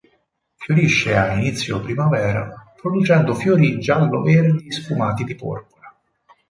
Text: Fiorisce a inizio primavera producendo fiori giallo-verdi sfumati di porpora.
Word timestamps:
Fiorisce 0.55 1.15
a 1.15 1.35
inizio 1.35 1.79
primavera 1.79 2.73
producendo 2.75 3.35
fiori 3.35 3.77
giallo-verdi 3.79 4.71
sfumati 4.71 5.23
di 5.23 5.35
porpora. 5.35 5.95